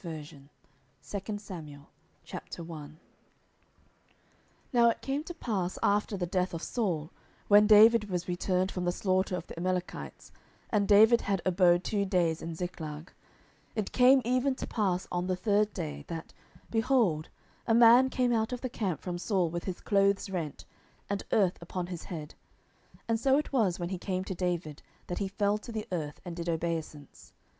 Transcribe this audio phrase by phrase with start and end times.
[0.03, 0.49] Book 10
[1.11, 1.91] 2 Samuel
[2.25, 2.95] 10:001:001
[4.73, 7.11] Now it came to pass after the death of Saul,
[7.47, 10.31] when David was returned from the slaughter of the Amalekites,
[10.71, 13.11] and David had abode two days in Ziklag;
[13.75, 16.33] 10:001:002 It came even to pass on the third day, that,
[16.71, 17.29] behold,
[17.67, 20.65] a man came out of the camp from Saul with his clothes rent,
[21.11, 22.33] and earth upon his head:
[23.07, 26.19] and so it was, when he came to David, that he fell to the earth,
[26.25, 27.33] and did obeisance.